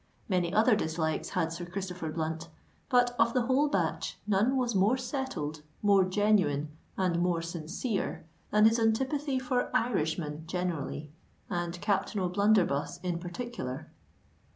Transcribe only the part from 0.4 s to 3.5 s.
other dislikes had Sir Christopher Blunt;—but of the